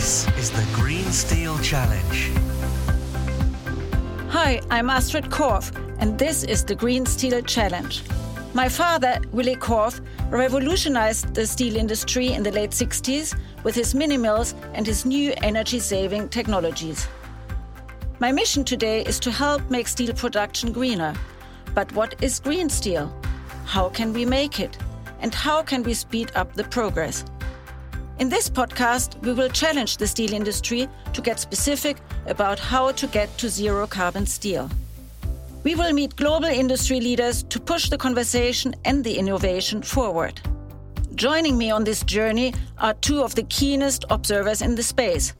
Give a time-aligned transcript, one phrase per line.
[0.00, 2.32] This is the Green Steel Challenge.
[4.30, 8.02] Hi, I'm Astrid Korf, and this is the Green Steel Challenge.
[8.54, 10.00] My father, Willy Korf,
[10.30, 15.34] revolutionized the steel industry in the late 60s with his mini mills and his new
[15.42, 17.06] energy saving technologies.
[18.20, 21.12] My mission today is to help make steel production greener.
[21.74, 23.14] But what is green steel?
[23.66, 24.78] How can we make it?
[25.20, 27.22] And how can we speed up the progress?
[28.20, 33.06] In this podcast, we will challenge the steel industry to get specific about how to
[33.06, 34.68] get to zero carbon steel.
[35.64, 40.38] We will meet global industry leaders to push the conversation and the innovation forward.
[41.14, 45.32] Joining me on this journey are two of the keenest observers in the space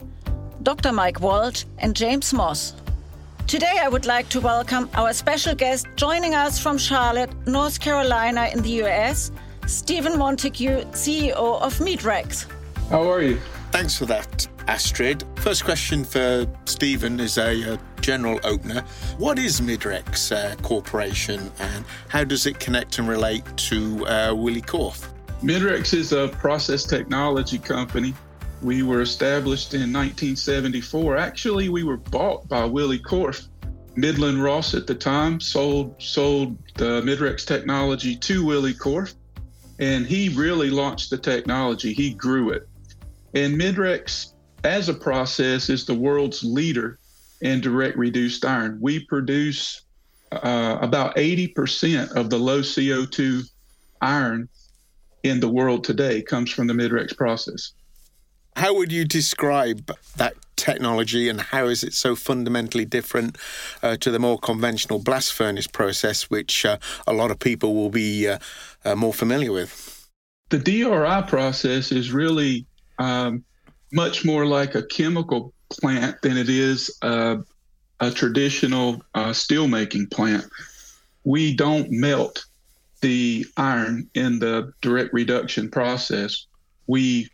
[0.62, 0.90] Dr.
[0.90, 2.72] Mike Walsh and James Moss.
[3.46, 8.48] Today, I would like to welcome our special guest joining us from Charlotte, North Carolina,
[8.54, 9.32] in the US,
[9.66, 12.46] Stephen Montague, CEO of Midrex.
[12.90, 13.38] How are you?
[13.70, 15.22] Thanks for that, Astrid.
[15.36, 18.82] First question for Stephen is a, general opener.
[19.18, 24.62] What is Midrex uh, Corporation and how does it connect and relate to uh, Willy
[24.62, 25.06] Korf?
[25.42, 28.14] Midrex is a process technology company.
[28.62, 31.18] We were established in 1974.
[31.18, 33.48] Actually, we were bought by Willy Korf.
[33.96, 39.14] Midland Ross at the time sold sold the Midrex technology to Willy Korf,
[39.78, 41.92] and he really launched the technology.
[41.92, 42.66] He grew it.
[43.34, 44.32] And Midrex,
[44.64, 46.98] as a process, is the world's leader
[47.40, 48.78] in direct reduced iron.
[48.80, 49.82] We produce
[50.32, 53.42] uh, about 80% of the low CO2
[54.00, 54.48] iron
[55.22, 57.72] in the world today comes from the Midrex process.
[58.56, 63.38] How would you describe that technology and how is it so fundamentally different
[63.82, 67.90] uh, to the more conventional blast furnace process, which uh, a lot of people will
[67.90, 68.38] be uh,
[68.84, 70.08] uh more familiar with?
[70.50, 72.66] The DRI process is really
[73.00, 73.44] um,
[73.92, 80.44] much more like a chemical plant than it is a traditional uh, steel making plant.
[81.24, 82.44] We don't melt
[83.00, 86.46] the iron in the direct reduction process.
[86.86, 87.28] We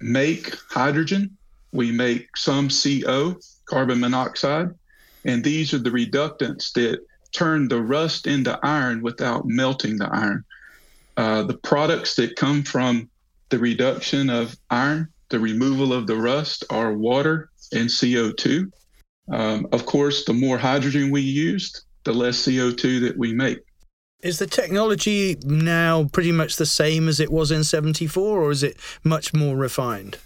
[0.00, 1.36] make hydrogen,
[1.72, 3.36] we make some CO,
[3.66, 4.70] carbon monoxide,
[5.24, 7.00] and these are the reductants that
[7.32, 10.44] turn the rust into iron without melting the iron.
[11.16, 13.08] Uh, the products that come from
[13.50, 18.70] the reduction of iron the removal of the rust are water and CO2.
[19.32, 23.58] Um, of course, the more hydrogen we used, the less CO2 that we make.
[24.22, 28.62] Is the technology now pretty much the same as it was in 74, or is
[28.62, 30.18] it much more refined?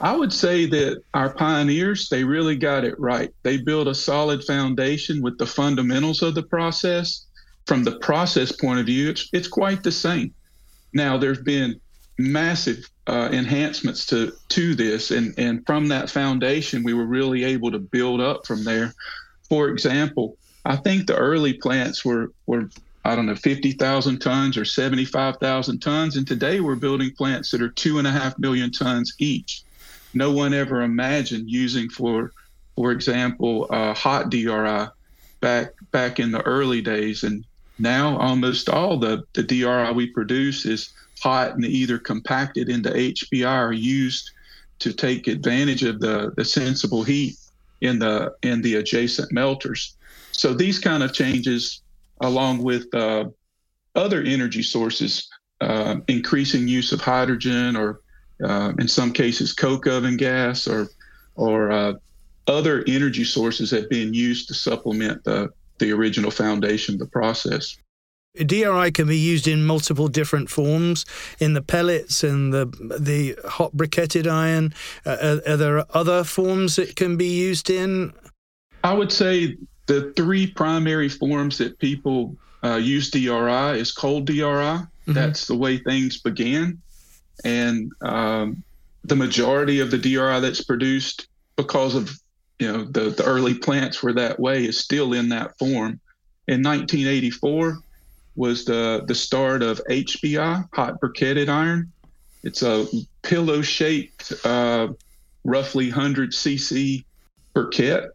[0.00, 3.30] I would say that our pioneers, they really got it right.
[3.42, 7.26] They built a solid foundation with the fundamentals of the process.
[7.66, 10.34] From the process point of view, it's, it's quite the same.
[10.92, 11.80] Now, there's been
[12.18, 17.70] massive uh, enhancements to to this, and and from that foundation, we were really able
[17.70, 18.94] to build up from there.
[19.48, 22.70] For example, I think the early plants were were
[23.04, 27.12] I don't know fifty thousand tons or seventy five thousand tons, and today we're building
[27.12, 29.62] plants that are two and a half million tons each.
[30.14, 32.32] No one ever imagined using for
[32.74, 34.86] for example uh, hot DRI
[35.40, 37.44] back back in the early days, and
[37.78, 40.90] now almost all the the DRI we produce is
[41.24, 44.30] hot and either compacted into HBI or used
[44.80, 47.36] to take advantage of the, the sensible heat
[47.80, 49.96] in the in the adjacent melters.
[50.32, 51.82] So these kind of changes,
[52.20, 53.24] along with uh,
[53.94, 55.26] other energy sources,
[55.62, 58.00] uh, increasing use of hydrogen or
[58.44, 60.88] uh, in some cases coke oven gas or
[61.36, 61.94] or uh,
[62.46, 65.48] other energy sources have been used to supplement the
[65.78, 67.78] the original foundation of the process.
[68.34, 71.06] DRI can be used in multiple different forms
[71.38, 72.66] in the pellets and the
[72.98, 74.74] the hot briquetted iron.
[75.06, 78.12] Uh, are, are, there other forms it can be used in?
[78.82, 79.56] I would say
[79.86, 84.40] the three primary forms that people uh, use DRI is cold DRI.
[84.42, 85.12] Mm-hmm.
[85.12, 86.80] That's the way things began,
[87.44, 88.64] and um,
[89.04, 92.18] the majority of the DRI that's produced because of
[92.58, 96.00] you know the, the early plants were that way is still in that form.
[96.46, 97.78] In 1984
[98.36, 101.92] was the the start of HBI, hot briquetted iron.
[102.42, 102.86] It's a
[103.22, 104.88] pillow shaped, uh,
[105.44, 107.04] roughly 100 cc
[107.54, 108.10] briquette.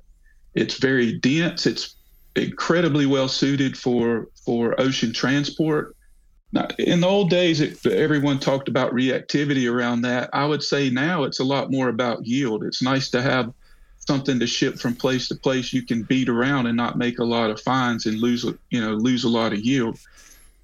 [0.54, 1.66] It's very dense.
[1.66, 1.95] It's
[2.36, 5.95] incredibly well suited for for ocean transport.
[6.51, 10.30] Now, in the old days, it, everyone talked about reactivity around that.
[10.33, 12.63] I would say now it's a lot more about yield.
[12.63, 13.54] It's nice to have
[14.09, 17.31] something to ship from place to place you can beat around and not make a
[17.35, 19.97] lot of fines and lose you know lose a lot of yield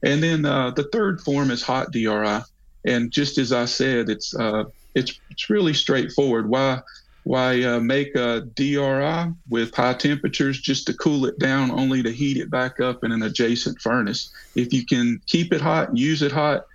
[0.05, 2.39] and then uh, the third form is hot DRI.
[2.85, 6.47] And just as I said, it's uh, it's it's really straightforward.
[6.47, 6.79] Why
[7.23, 12.11] why uh, make a DRI with high temperatures just to cool it down, only to
[12.11, 14.31] heat it back up in an adjacent furnace?
[14.53, 16.65] If you can keep it hot and use it hot,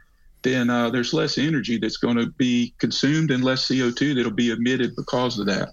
[0.43, 4.51] then uh, there's less energy that's going to be consumed and less CO2 that'll be
[4.51, 5.69] emitted because of that.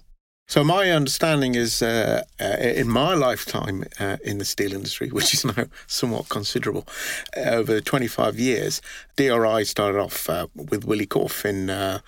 [0.48, 5.34] So my understanding is, uh, uh, in my lifetime uh, in the steel industry, which
[5.34, 6.88] is now somewhat considerable,
[7.36, 8.80] uh, over 25 years,
[9.16, 12.00] DRI started off uh, with Willy Korf in uh,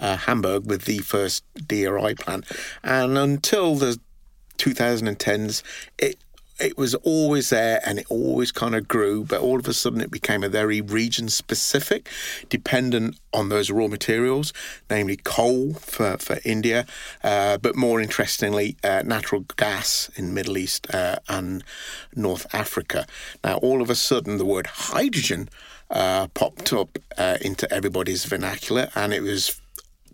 [0.00, 2.44] Hamburg with the first DRI plant,
[2.82, 4.00] and until the
[4.58, 5.62] 2010s,
[5.96, 6.18] it
[6.58, 10.00] it was always there and it always kind of grew, but all of a sudden
[10.00, 12.08] it became a very region specific,
[12.48, 14.52] dependent on those raw materials,
[14.88, 16.86] namely coal for, for India,
[17.22, 21.62] uh, but more interestingly, uh, natural gas in Middle East uh, and
[22.14, 23.06] North Africa.
[23.44, 25.48] Now, all of a sudden, the word hydrogen
[25.90, 29.60] uh, popped up uh, into everybody's vernacular, and it was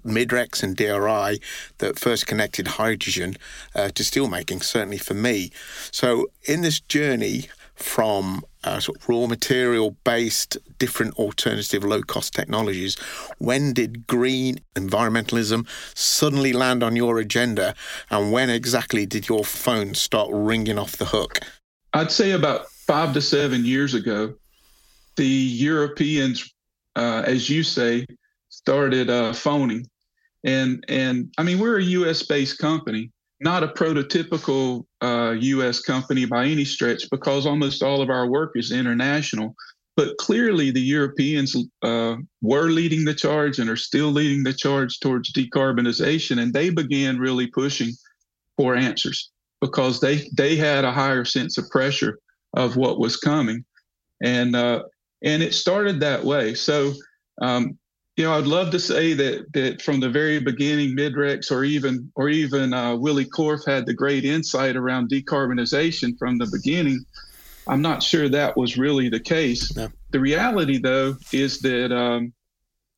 [0.04, 1.40] Midrex and DRI
[1.78, 3.36] that first connected hydrogen
[3.74, 5.50] uh, to steelmaking, certainly for me.
[5.90, 12.34] So, in this journey from uh, sort of raw material based, different alternative low cost
[12.34, 12.96] technologies,
[13.38, 15.66] when did green environmentalism
[15.96, 17.74] suddenly land on your agenda?
[18.10, 21.40] And when exactly did your phone start ringing off the hook?
[21.94, 24.34] I'd say about five to seven years ago,
[25.16, 26.52] the Europeans,
[26.96, 28.06] uh, as you say,
[28.48, 29.86] started uh, phoning
[30.44, 32.22] and and I mean we're a U.S.
[32.22, 33.10] based company,
[33.40, 35.80] not a prototypical uh, U.S.
[35.80, 39.54] company by any stretch, because almost all of our work is international.
[39.94, 44.98] But clearly, the Europeans uh, were leading the charge and are still leading the charge
[45.00, 47.92] towards decarbonization, and they began really pushing
[48.56, 49.30] for answers
[49.60, 52.18] because they they had a higher sense of pressure
[52.54, 53.64] of what was coming,
[54.22, 54.82] and uh,
[55.22, 56.54] and it started that way.
[56.54, 56.94] So
[57.40, 57.78] um,
[58.16, 62.10] you know, I'd love to say that that from the very beginning, Midrex or even
[62.14, 67.04] or even uh, Willy Korf had the great insight around decarbonization from the beginning.
[67.66, 69.74] I'm not sure that was really the case.
[69.76, 69.88] No.
[70.10, 72.32] The reality, though, is that um,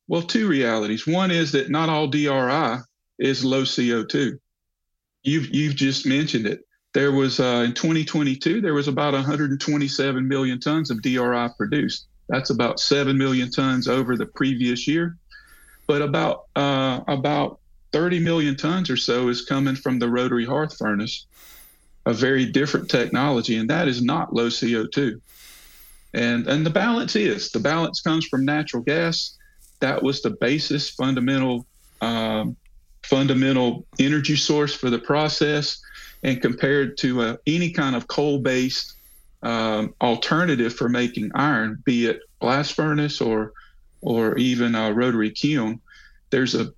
[0.07, 1.07] well, two realities.
[1.07, 2.81] One is that not all DRI
[3.19, 4.37] is low CO2.
[5.23, 6.61] You've you've just mentioned it.
[6.93, 12.07] There was uh, in 2022 there was about 127 million tons of DRI produced.
[12.27, 15.17] That's about seven million tons over the previous year,
[15.87, 17.59] but about uh, about
[17.91, 21.25] 30 million tons or so is coming from the rotary hearth furnace,
[22.05, 25.21] a very different technology, and that is not low CO2.
[26.13, 29.37] And and the balance is the balance comes from natural gas.
[29.81, 31.65] That was the basis, fundamental,
[32.01, 32.55] um,
[33.03, 35.79] fundamental energy source for the process,
[36.23, 38.94] and compared to uh, any kind of coal-based
[39.45, 43.53] um, alternative for making iron, be it blast furnace or
[44.01, 45.79] or even a rotary kiln,
[46.31, 46.73] there's a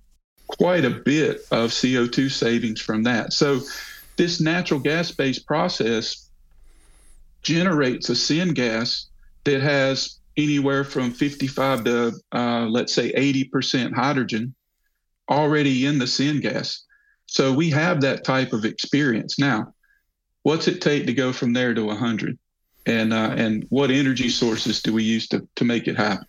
[0.46, 3.32] quite a bit of CO2 savings from that.
[3.32, 3.60] So
[4.16, 6.28] this natural gas-based process
[7.42, 9.06] generates a syngas
[9.44, 14.54] that has anywhere from 55 to uh, let's say 80% hydrogen
[15.30, 16.80] already in the syngas.
[17.26, 19.38] So we have that type of experience.
[19.38, 19.74] Now,
[20.42, 22.38] what's it take to go from there to 100?
[22.88, 26.26] And uh, and what energy sources do we use to, to make it happen?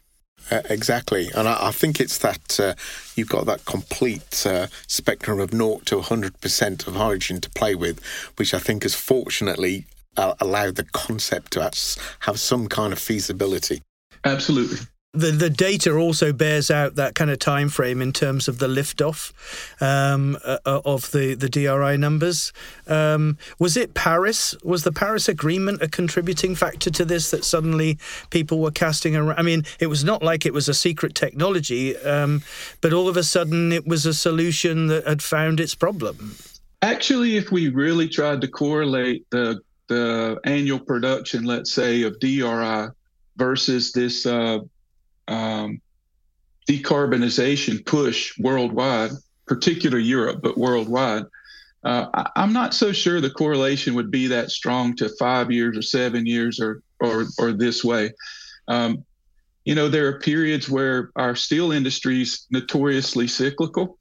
[0.51, 2.73] Uh, exactly, and I, I, think it's that uh,
[3.15, 8.03] you've got that complete uh, spectrum of naught to 100% of hydrogen to play with,
[8.37, 9.85] which I think has fortunately
[10.17, 11.71] uh, allowed the concept to
[12.21, 13.83] have some kind of feasibility.
[14.23, 14.79] Absolutely
[15.13, 18.67] the the data also bears out that kind of time frame in terms of the
[18.67, 19.33] liftoff
[19.81, 22.53] um, uh, uh, of the the DRI numbers.
[22.85, 24.55] Um, was it Paris?
[24.63, 27.31] Was the Paris Agreement a contributing factor to this?
[27.31, 27.97] That suddenly
[28.29, 29.39] people were casting around.
[29.39, 32.43] I mean, it was not like it was a secret technology, um,
[32.81, 36.35] but all of a sudden it was a solution that had found its problem.
[36.83, 42.89] Actually, if we really tried to correlate the the annual production, let's say, of DRI
[43.37, 44.59] versus this uh,
[45.29, 45.81] um,
[46.67, 49.11] decarbonization push worldwide,
[49.45, 51.23] particular Europe, but worldwide,
[51.83, 55.77] uh, I, am not so sure the correlation would be that strong to five years
[55.77, 58.11] or seven years or or or this way.
[58.67, 59.05] Um,
[59.63, 63.97] you know, there are periods where our steel industry is notoriously cyclical,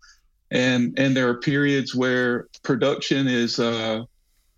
[0.50, 4.02] and and there are periods where production is uh,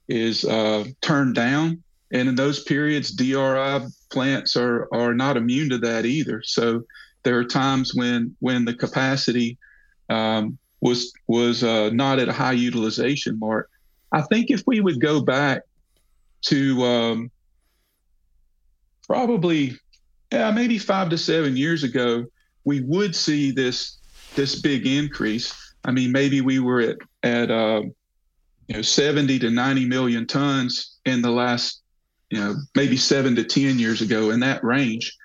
[0.09, 5.79] is uh, turned down, and in those periods, DRI plants are are not immune to
[5.79, 6.43] that either.
[6.45, 6.85] So
[7.23, 9.59] there are times when when the capacity
[10.09, 13.71] um, was was uh, not at a high utilization mark.
[14.13, 15.63] I think if we would go back
[16.43, 17.31] to um,
[19.07, 19.79] probably
[20.33, 22.27] yeah maybe five to seven years ago,
[22.65, 23.99] we would see this
[24.35, 25.75] this big increase.
[25.85, 27.83] I mean, maybe we were at at uh,
[28.69, 31.80] you know 70 to 90 million tons in the last
[32.31, 35.17] you know maybe seven to ten years ago in that range.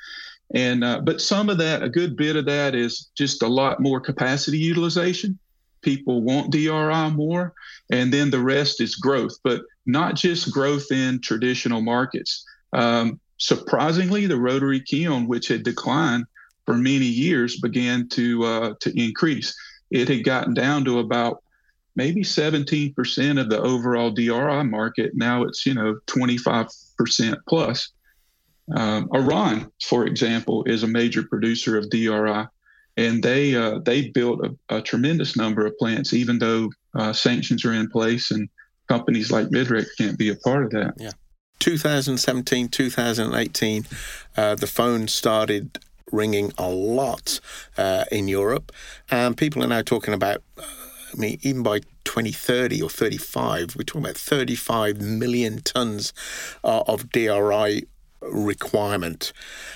[0.53, 3.79] And uh, but some of that, a good bit of that, is just a lot
[3.79, 5.39] more capacity utilization.
[5.81, 7.53] People want DRI more,
[7.91, 12.45] and then the rest is growth, but not just growth in traditional markets.
[12.73, 16.25] Um, surprisingly, the rotary kiln, which had declined
[16.65, 19.55] for many years, began to uh, to increase.
[19.91, 21.43] It had gotten down to about
[21.95, 25.15] maybe 17% of the overall DRI market.
[25.15, 26.84] Now it's you know 25%
[27.47, 27.91] plus.
[28.75, 32.47] Um, Iran, for example, is a major producer of DRI,
[32.97, 37.63] and they uh, they built a, a, tremendous number of plants, even though uh, sanctions
[37.63, 38.49] are in place and
[38.87, 40.93] companies like Midrex can't be a part of that.
[40.97, 41.11] Yeah.
[41.59, 43.85] 2017, 2018,
[44.37, 45.79] uh, the phone started
[46.11, 47.39] ringing a lot
[47.77, 48.71] uh, in Europe,
[49.09, 50.41] and people are now talking about.
[51.15, 56.13] Uh, I mean, even by 2030 or 35, we're talking about 35 million tons
[56.63, 57.85] uh, of DRI
[58.21, 59.33] requirement.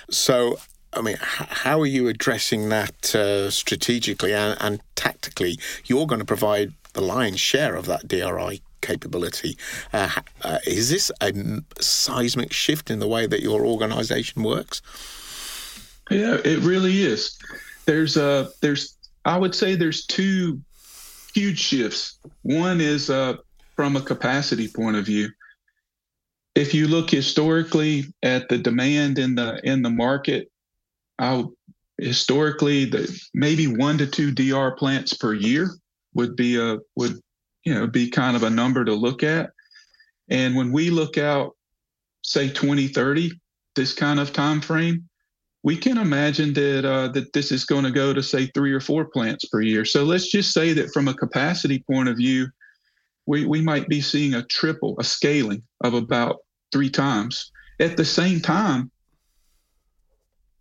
[0.10, 0.60] So,
[0.94, 5.60] I mean, how are you addressing that uh, strategically and, and tactically?
[5.86, 9.58] You're going to provide the lion's share of that DRI capability.
[9.94, 10.10] Uh,
[10.44, 11.34] uh, is this a
[11.80, 14.82] seismic shift in the way that your organization works?
[16.10, 17.38] Yeah, it really is.
[17.86, 20.60] There's a there's I would say there's two
[21.34, 22.20] huge shifts.
[22.44, 23.38] One is uh,
[23.76, 25.30] from a capacity point of view
[26.56, 30.52] if you look historically at the demand in the in the market,
[31.18, 31.54] I'll,
[31.98, 35.70] historically the maybe one to two DR plants per year
[36.14, 37.20] would be a would
[37.64, 39.52] you know be kind of a number to look at.
[40.30, 41.56] And when we look out,
[42.24, 43.32] say 2030,
[43.76, 45.09] this kind of time frame,
[45.64, 48.80] we can imagine that uh, that this is going to go to say three or
[48.80, 49.84] four plants per year.
[49.86, 52.48] So let's just say that from a capacity point of view,
[53.26, 56.38] we, we might be seeing a triple, a scaling of about
[56.72, 57.52] three times.
[57.80, 58.90] At the same time,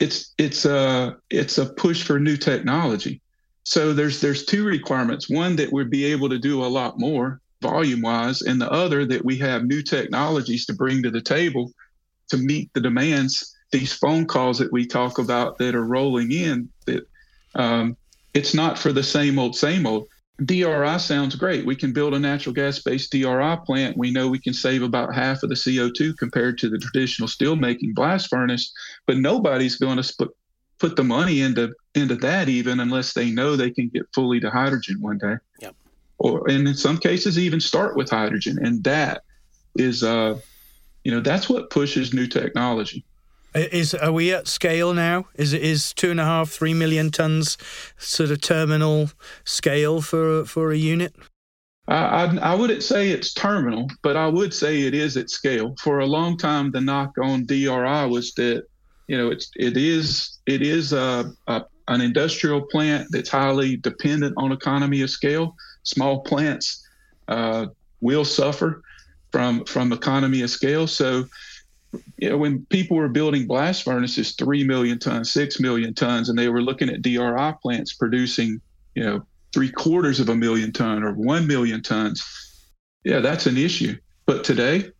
[0.01, 3.21] it's it's a it's a push for new technology.
[3.65, 5.31] So there's there's two requirements.
[5.31, 9.05] One that we'd be able to do a lot more volume wise, and the other
[9.07, 11.73] that we have new technologies to bring to the table
[12.31, 13.55] to meet the demands.
[13.71, 17.07] These phone calls that we talk about that are rolling in that
[17.55, 17.97] um,
[18.35, 20.09] it's not for the same old same old.
[20.45, 21.67] DRI sounds great.
[21.67, 23.97] We can build a natural gas based DRI plant.
[23.97, 27.57] We know we can save about half of the CO2 compared to the traditional steel
[27.57, 28.73] making blast furnace,
[29.07, 30.35] but nobody's going to put
[30.79, 34.51] put the money into into that even unless they know they can get fully to
[34.51, 35.35] hydrogen one day.
[35.61, 35.75] Yep.
[36.19, 38.59] Or and in some cases even start with hydrogen.
[38.65, 39.23] And that
[39.77, 40.39] is uh
[41.05, 43.05] you know, that's what pushes new technology.
[43.55, 45.27] Is are we at scale now?
[45.35, 47.57] Is it is two and a half, three million tons
[47.97, 49.11] sort of terminal
[49.45, 51.15] scale for for a unit?
[51.89, 55.75] I, I, wouldn't say it's terminal, but I would say it is at scale.
[55.81, 58.65] For a long time, the knock on DRI was that
[59.07, 64.35] you know it's it is it is a, a an industrial plant that's highly dependent
[64.37, 65.57] on economy of scale.
[65.85, 66.87] Small plants
[67.29, 67.67] uh,
[68.03, 68.83] will suffer
[69.33, 70.87] from from economy of scale.
[70.87, 71.25] So
[72.19, 76.39] you know, when people were building blast furnaces, three million tons, six million tons, and
[76.39, 78.61] they were looking at DRI plants producing,
[78.95, 82.23] you know, three quarters of a million ton or one million tons,
[83.05, 83.97] yeah, that's an issue.
[84.27, 84.91] But today,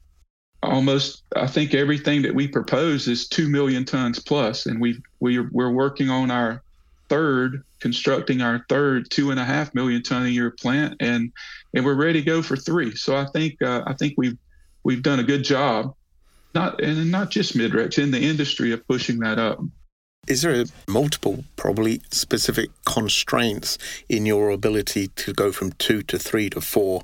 [0.63, 5.39] almost, I think everything that we propose is two million tons plus, and we we
[5.39, 6.63] we're working on our
[7.09, 11.33] third, constructing our third two and a half million ton a year plant, and
[11.75, 12.95] and we're ready to go for three.
[12.97, 14.39] So I think uh, I think we've
[14.85, 15.95] we've done a good job
[16.59, 19.61] not and not just Midrex in the industry of pushing that up.
[20.27, 23.79] Is there multiple, probably specific constraints
[24.11, 27.01] in your ability to go from two to three to four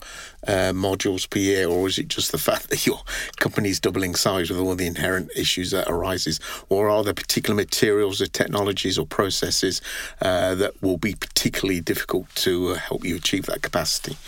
[0.46, 3.00] uh, modules per year, or is it just the fact that your
[3.38, 8.20] company's doubling size with all the inherent issues that arises, or are there particular materials
[8.20, 9.80] or technologies or processes
[10.20, 14.18] uh, that will be particularly difficult to uh, help you achieve that capacity?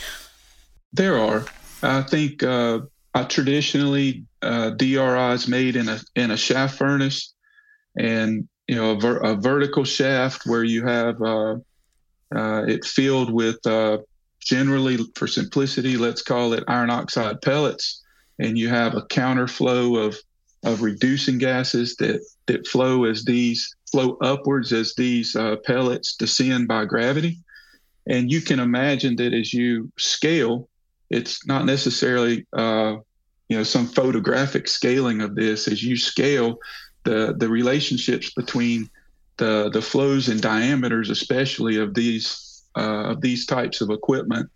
[0.93, 1.45] There are.
[1.83, 2.81] I think uh,
[3.17, 7.33] I traditionally uh, DRI is made in a in a shaft furnace,
[7.99, 11.55] and you know a, ver- a vertical shaft where you have uh,
[12.35, 13.99] uh, it filled with uh,
[14.39, 18.05] generally for simplicity, let's call it iron oxide pellets,
[18.39, 20.15] and you have a counterflow of
[20.67, 26.69] of reducing gases that that flow as these flow upwards as these uh, pellets descend
[26.69, 27.39] by gravity,
[28.07, 30.69] and you can imagine that as you scale,
[31.09, 32.97] it's not necessarily uh,
[33.49, 36.59] you know some photographic scaling of this as you scale
[37.05, 38.89] the the relationships between
[39.37, 44.51] the the flows and diameters especially of these uh, of these types of equipment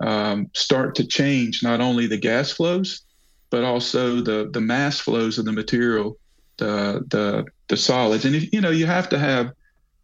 [0.00, 3.02] um, start to change not only the gas flows,
[3.50, 6.18] but also the the mass flows of the material,
[6.58, 8.24] the the the solids.
[8.24, 9.52] And if, you know you have to have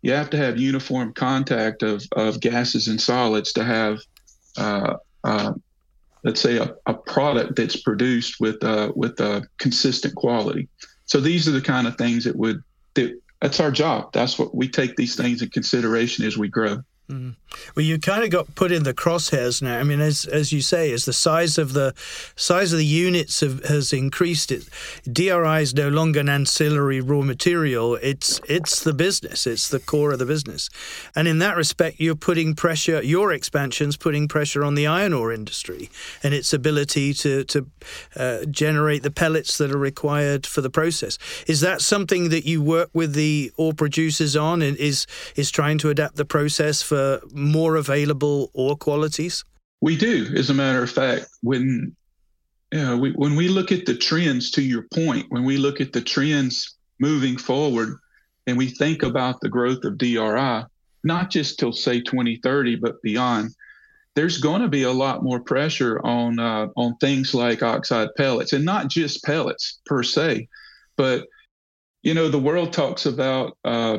[0.03, 3.99] you have to have uniform contact of of gases and solids to have
[4.57, 4.95] uh,
[5.25, 5.53] uh,
[6.23, 10.69] let's say a, a product that's produced with uh, with a consistent quality.
[11.07, 12.63] So these are the kind of things that would
[12.95, 14.13] that that's our job.
[14.13, 16.83] That's what we take these things in consideration as we grow.
[17.11, 17.35] Mm.
[17.75, 19.81] Well, you kind of got put in the crosshairs now.
[19.81, 21.93] I mean, as as you say, as the size of the
[22.37, 24.69] size of the units have, has increased, it
[25.11, 27.97] DRI is no longer an ancillary raw material.
[27.97, 29.47] It's it's the business.
[29.49, 30.71] It's the core of the business,
[31.17, 33.03] and in that respect, you're putting pressure.
[33.03, 35.91] Your expansion's putting pressure on the iron ore industry
[36.23, 37.67] and its ability to to
[38.15, 41.19] uh, generate the pellets that are required for the process.
[41.49, 44.63] Is that something that you work with the ore producers on?
[44.63, 47.00] And is is trying to adapt the process for
[47.33, 49.45] more available ore qualities?
[49.81, 50.27] We do.
[50.37, 51.97] As a matter of fact, when
[52.73, 55.81] you know, we, when we look at the trends, to your point, when we look
[55.81, 57.99] at the trends moving forward,
[58.47, 60.65] and we think about the growth of DRI,
[61.05, 63.51] not just till say 2030, but beyond,
[64.17, 68.53] there's going to be a lot more pressure on uh, on things like oxide pellets,
[68.53, 70.49] and not just pellets per se,
[70.97, 71.27] but
[72.03, 73.99] you know the world talks about uh,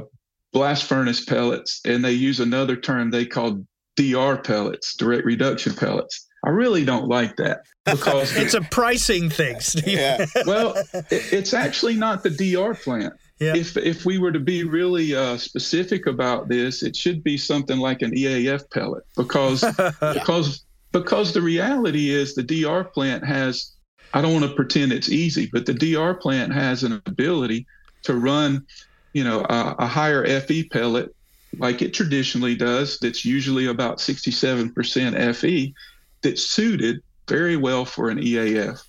[0.53, 3.63] blast furnace pellets, and they use another term they call
[3.95, 6.27] DR pellets, direct reduction pellets.
[6.45, 9.87] I really don't like that because it's a pricing thing, Steve.
[9.87, 10.25] Yeah.
[10.45, 13.13] well, it, it's actually not the DR plant.
[13.39, 13.55] Yeah.
[13.55, 17.79] If if we were to be really uh, specific about this, it should be something
[17.79, 19.61] like an EAF pellet because
[20.13, 23.73] because because the reality is the DR plant has.
[24.13, 27.65] I don't want to pretend it's easy, but the DR plant has an ability
[28.03, 28.65] to run
[29.13, 31.13] you know, a, a higher Fe pellet
[31.57, 35.73] like it traditionally does, that's usually about 67% Fe,
[36.21, 38.81] that's suited very well for an EAF.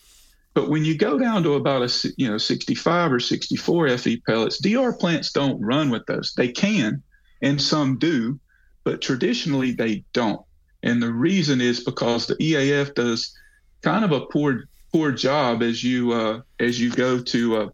[0.55, 4.59] But when you go down to about a you know 65 or 64 Fe pellets,
[4.59, 6.35] DR plants don't run with those.
[6.37, 7.03] They can,
[7.41, 8.39] and some do,
[8.85, 10.43] but traditionally they don't.
[10.83, 13.35] And the reason is because the EAF does
[13.81, 17.69] kind of a poor poor job as you uh, as you go to uh,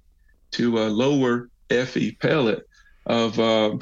[0.52, 2.66] to a lower Fe pellet
[3.07, 3.76] of, uh,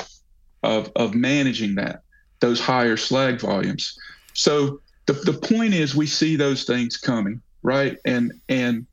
[0.62, 2.02] of, of managing that,
[2.40, 3.96] those higher slag volumes.
[4.34, 7.96] So the, the point is we see those things coming, right?
[8.04, 8.86] And, and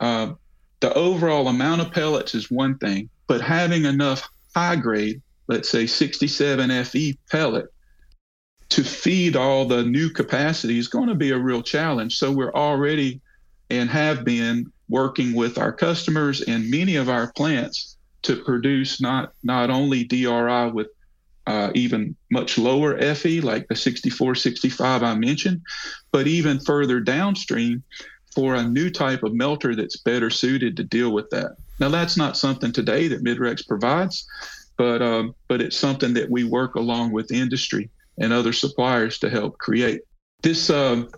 [0.00, 0.32] uh,
[0.80, 5.86] the overall amount of pellets is one thing, but having enough high grade, let's say
[5.86, 7.66] 67 Fe pellet,
[8.70, 12.16] to feed all the new capacity is going to be a real challenge.
[12.16, 13.20] So we're already
[13.68, 19.32] and have been working with our customers and many of our plants to produce not
[19.42, 20.88] not only DRI with
[21.46, 25.62] uh, even much lower Fe, like the 64, 65 I mentioned,
[26.12, 27.82] but even further downstream
[28.34, 31.56] for a new type of melter that's better suited to deal with that.
[31.80, 34.26] Now, that's not something today that Midrex provides,
[34.76, 39.30] but um, but it's something that we work along with industry and other suppliers to
[39.30, 40.02] help create.
[40.42, 41.08] This, um,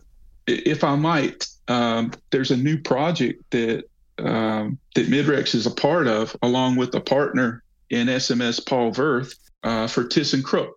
[0.47, 3.85] if I might, um, there's a new project that
[4.19, 9.35] um, that Midrex is a part of, along with a partner in SMS Paul Wurth
[9.63, 10.71] uh, for ThyssenKrupp.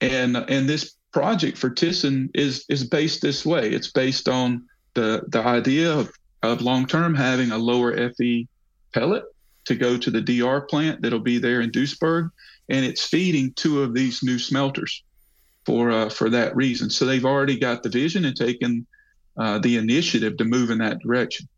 [0.00, 3.70] And and this project for Thyssen is is based this way.
[3.70, 6.10] It's based on the the idea of,
[6.42, 8.48] of long term having a lower Fe
[8.92, 9.24] pellet
[9.64, 12.30] to go to the DR plant that'll be there in Duisburg,
[12.68, 15.04] and it's feeding two of these new smelters
[15.64, 16.90] for uh, for that reason.
[16.90, 18.86] So they've already got the vision and taken
[19.36, 21.48] uh, the initiative to move in that direction.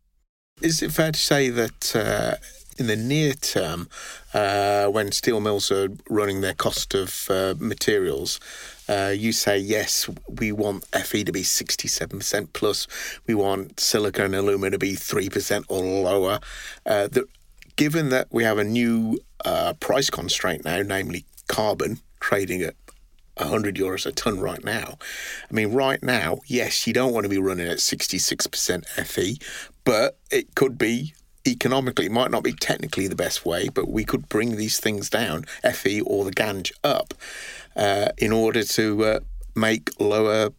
[0.61, 2.35] Is it fair to say that uh,
[2.77, 3.89] in the near term,
[4.33, 8.39] uh, when steel mills are running their cost of uh, materials,
[8.87, 12.87] uh, you say yes, we want Fe to be sixty-seven percent plus,
[13.27, 16.39] we want silica and alumina to be three percent or lower.
[16.85, 17.27] Uh, the,
[17.75, 22.75] given that we have a new uh, price constraint now, namely carbon trading at
[23.37, 24.97] 100 euros a ton right now.
[25.49, 29.35] I mean, right now, yes, you don't want to be running at 66% Fe,
[29.85, 31.13] but it could be
[31.47, 35.09] economically, it might not be technically the best way, but we could bring these things
[35.09, 37.13] down, Fe or the gangue up,
[37.75, 39.19] uh, in order to uh,
[39.55, 40.49] make lower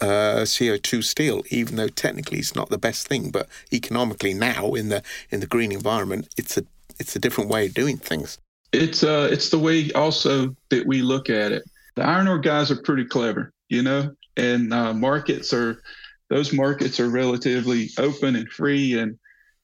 [0.00, 4.88] uh, CO2 steel, even though technically it's not the best thing, but economically now in
[4.88, 6.64] the in the green environment, it's a
[6.98, 8.38] it's a different way of doing things.
[8.72, 11.64] It's uh it's the way also that we look at it
[11.96, 15.82] the iron ore guys are pretty clever, you know, and uh, markets are
[16.30, 19.18] those markets are relatively open and free, and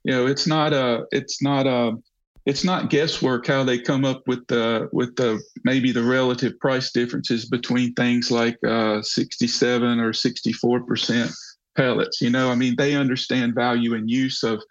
[0.04, 1.96] you know it's not a it's not a
[2.44, 6.90] it's not guesswork how they come up with the with the maybe the relative price
[6.92, 11.30] differences between things like uh, 67 or 64 percent
[11.76, 12.20] pellets.
[12.20, 14.62] You know, I mean, they understand value and use of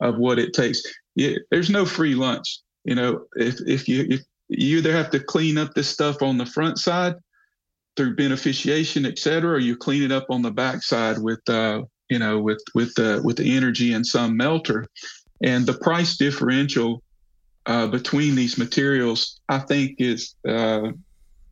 [0.00, 0.82] of what it takes.
[1.16, 2.60] there's no free lunch.
[2.84, 6.38] You know, if if you if you either have to clean up this stuff on
[6.38, 7.14] the front side
[7.96, 11.82] through beneficiation, et cetera, or you clean it up on the back side with uh,
[12.08, 14.86] you know with with the with the energy and some melter.
[15.42, 17.02] And the price differential
[17.66, 20.92] uh, between these materials, I think, is uh,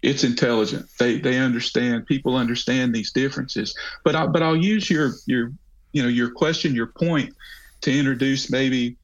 [0.03, 0.87] it's intelligent.
[0.99, 2.07] They they understand.
[2.07, 3.77] People understand these differences.
[4.05, 5.53] But I, but I'll use your your
[5.92, 7.35] you know your question, your point,
[7.83, 8.96] to introduce maybe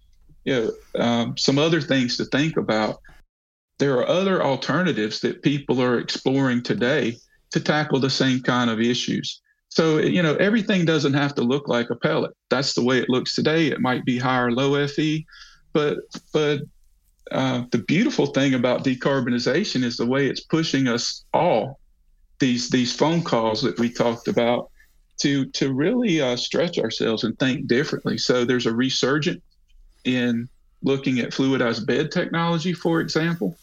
[0.45, 3.01] you know, um, some other things to think about.
[3.83, 7.17] There are other alternatives that people are exploring today
[7.51, 9.41] to tackle the same kind of issues.
[9.71, 12.31] So, you know, everything doesn't have to look like a pellet.
[12.49, 13.67] That's the way it looks today.
[13.67, 15.27] It might be high or low FE,
[15.73, 15.99] but
[16.33, 16.61] but
[17.33, 21.81] uh, the beautiful thing about decarbonization is the way it's pushing us all
[22.39, 24.71] these these phone calls that we talked about
[25.23, 28.17] to to really uh, stretch ourselves and think differently.
[28.17, 29.43] So there's a resurgence
[30.05, 30.49] in
[30.85, 33.57] looking at fluidized bed technology, for example.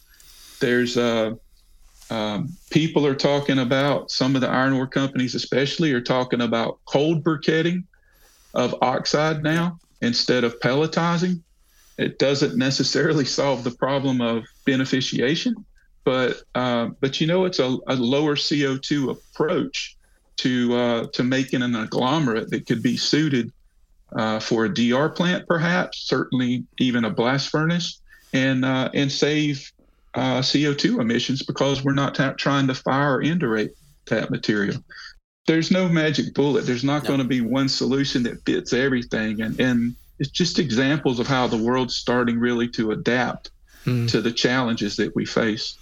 [0.60, 1.34] There's uh,
[2.10, 6.78] um, people are talking about some of the iron ore companies, especially, are talking about
[6.84, 7.84] cold briquetting
[8.54, 11.40] of oxide now instead of pelletizing.
[11.98, 15.54] It doesn't necessarily solve the problem of beneficiation,
[16.04, 19.96] but uh, but you know it's a, a lower CO2 approach
[20.38, 23.52] to uh, to making an agglomerate that could be suited
[24.16, 28.00] uh, for a DR plant, perhaps certainly even a blast furnace,
[28.32, 29.70] and uh, and save
[30.14, 34.82] uh, CO2 emissions because we're not t- trying to fire or indurate that material.
[35.46, 36.66] There's no magic bullet.
[36.66, 37.08] There's not no.
[37.08, 41.46] going to be one solution that fits everything, and and it's just examples of how
[41.46, 43.50] the world's starting really to adapt
[43.84, 44.08] mm.
[44.10, 45.76] to the challenges that we face.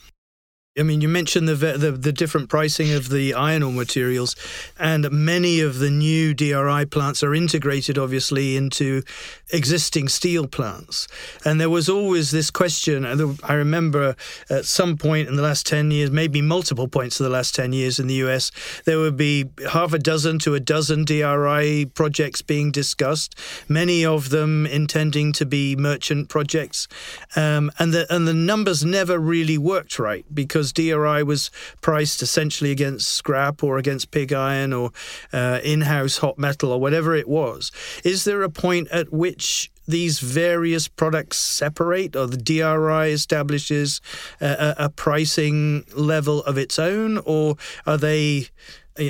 [0.79, 4.37] I mean, you mentioned the, the, the different pricing of the iron ore materials,
[4.79, 9.03] and many of the new DRI plants are integrated, obviously, into
[9.51, 11.09] existing steel plants.
[11.45, 13.05] And there was always this question.
[13.43, 14.15] I remember
[14.49, 17.73] at some point in the last ten years, maybe multiple points in the last ten
[17.73, 18.51] years in the US,
[18.85, 23.35] there would be half a dozen to a dozen DRI projects being discussed.
[23.69, 26.87] Many of them intending to be merchant projects,
[27.35, 31.51] um, and the and the numbers never really worked right because because DRI was
[31.81, 34.91] priced essentially against scrap or against pig iron or
[35.33, 37.71] uh, in house hot metal or whatever it was.
[38.05, 44.03] Is there a point at which these various products separate, or the DRI establishes
[44.39, 48.49] a, a, pricing level of its own, or are they,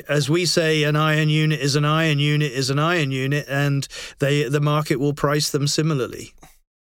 [0.09, 3.88] as we say, an iron unit is an iron unit is an iron unit, and
[4.21, 6.33] they the market will price them similarly?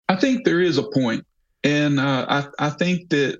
[0.09, 1.25] I think there is a point,
[1.63, 3.39] and uh, I I think that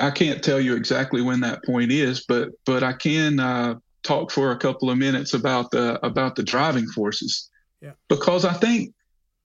[0.00, 4.30] I can't tell you exactly when that point is, but but I can uh, talk
[4.30, 7.50] for a couple of minutes about the about the driving forces.
[7.80, 7.92] Yeah.
[8.08, 8.94] Because I think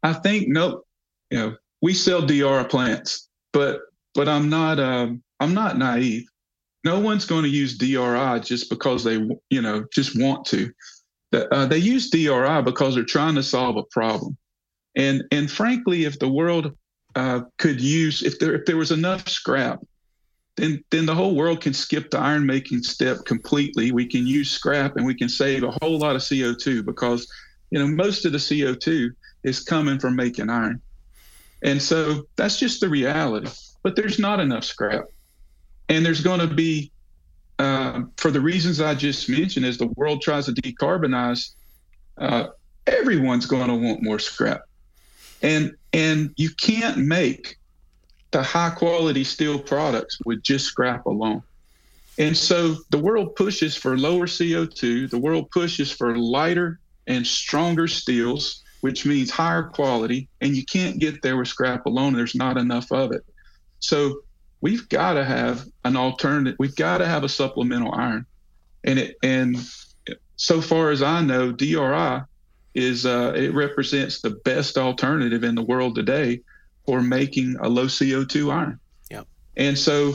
[0.03, 0.83] I think no,
[1.29, 3.81] you know, we sell DR plants, but
[4.13, 6.25] but I'm not um, I'm not naive.
[6.83, 9.15] No one's going to use DRI just because they
[9.49, 10.71] you know just want to.
[11.33, 14.37] Uh, they use DRI because they're trying to solve a problem,
[14.95, 16.77] and and frankly, if the world
[17.15, 19.79] uh, could use if there if there was enough scrap
[20.55, 23.91] then then the whole world can skip the iron making step completely.
[23.91, 27.27] We can use scrap and we can save a whole lot of CO2 because
[27.71, 29.09] you know most of the CO2
[29.43, 30.81] is coming from making iron.
[31.63, 33.49] And so that's just the reality.
[33.83, 35.05] But there's not enough scrap.
[35.89, 36.91] And there's going to be
[37.59, 41.51] uh, for the reasons I just mentioned, as the world tries to decarbonize,
[42.17, 42.47] uh,
[42.87, 44.61] everyone's going to want more scrap,
[45.41, 47.57] and and you can't make
[48.35, 51.41] the high quality steel products with just scrap alone.
[52.17, 57.87] And so the world pushes for lower CO2, the world pushes for lighter and stronger
[57.87, 62.11] steels, which means higher quality, and you can't get there with scrap alone.
[62.11, 63.23] There's not enough of it.
[63.79, 64.19] So
[64.59, 66.57] we've got to have an alternative.
[66.59, 68.25] We've got to have a supplemental iron.
[68.83, 69.55] And it and
[70.35, 72.19] so far as I know, DRI
[72.73, 76.41] is uh, it represents the best alternative in the world today
[76.85, 78.79] for making a low CO2 iron.
[79.09, 79.23] Yeah.
[79.57, 80.13] And so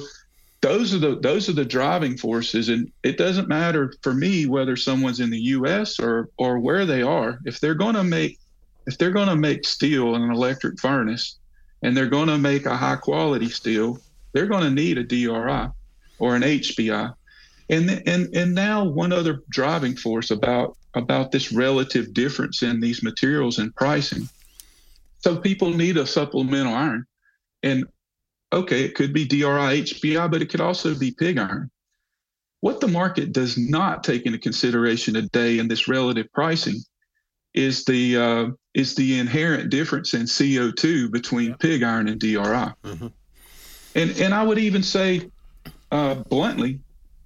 [0.61, 4.77] those are the those are the driving forces and it doesn't matter for me whether
[4.77, 8.39] someone's in the US or or where they are if they're going to make
[8.87, 11.39] if they're going to make steel in an electric furnace
[11.83, 13.99] and they're going to make a high quality steel
[14.33, 15.71] they're going to need a DRI
[16.19, 17.15] or an HBI
[17.71, 23.03] and and and now one other driving force about about this relative difference in these
[23.03, 24.29] materials and pricing
[25.21, 27.07] so people need a supplemental iron.
[27.63, 27.85] And
[28.53, 31.71] okay, it could be DRI, HBI, but it could also be pig iron.
[32.61, 36.77] What the market does not take into consideration today in this relative pricing
[37.55, 42.37] is the uh, is the inherent difference in CO2 between pig iron and DRI.
[42.37, 43.07] Mm-hmm.
[43.95, 45.31] And and I would even say
[45.91, 46.81] uh, bluntly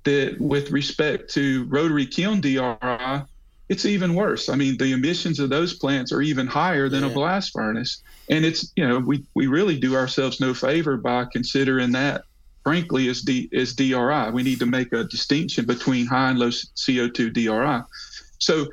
[0.05, 3.23] that with respect to rotary kiln DRI,
[3.69, 4.49] it's even worse.
[4.49, 7.11] I mean, the emissions of those plants are even higher than yeah.
[7.11, 8.03] a blast furnace.
[8.29, 12.25] And it's, you know, we, we really do ourselves no favor by considering that,
[12.63, 14.31] frankly, as, D, as DRI.
[14.33, 17.83] We need to make a distinction between high and low CO2 DRI.
[18.39, 18.67] So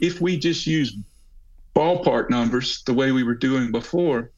[0.00, 0.94] if we just use
[1.74, 4.30] ballpark numbers the way we were doing before,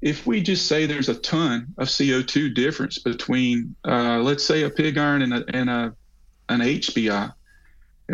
[0.00, 4.70] if we just say there's a ton of CO2 difference between, uh, let's say, a
[4.70, 5.94] pig iron and, a, and a,
[6.48, 7.32] an HBI,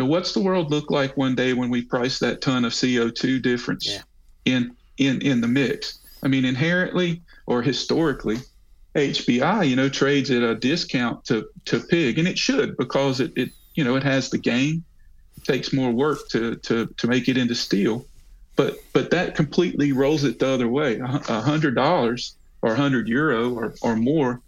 [0.05, 3.89] what's the world look like one day when we price that ton of CO2 difference
[3.89, 4.03] yeah.
[4.45, 5.99] in in in the mix?
[6.23, 8.39] I mean, inherently or historically,
[8.95, 13.33] HBI, you know, trades at a discount to to pig, and it should because it,
[13.37, 14.83] it you know it has the gain.
[15.37, 18.05] It takes more work to to to make it into steel,
[18.57, 20.99] but but that completely rolls it the other way.
[20.99, 24.41] A hundred dollars or a hundred euro or or more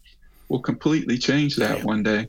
[0.49, 2.29] will completely change that one day.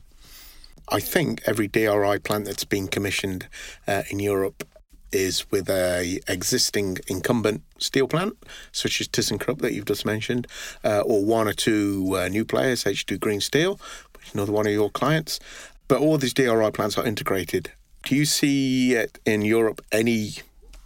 [0.92, 3.46] I think every DRI plant that's been commissioned
[3.86, 4.66] uh, in Europe
[5.12, 8.36] is with a existing incumbent steel plant,
[8.72, 10.48] such as ThyssenKrupp that you've just mentioned,
[10.84, 13.80] uh, or one or two uh, new players, H2 Green Steel,
[14.14, 15.38] which is another one of your clients.
[15.86, 17.70] But all these DRI plants are integrated.
[18.04, 20.34] Do you see in Europe any